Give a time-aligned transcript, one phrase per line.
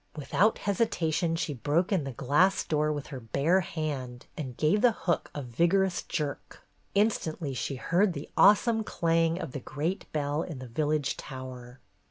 [0.15, 4.91] Without hesitation she broke in the glass door with her bare hand and gave the
[4.93, 6.63] hook a vigorous jerk.
[6.95, 11.81] Instantly she heard the awesome clang of the great bell in the village tower.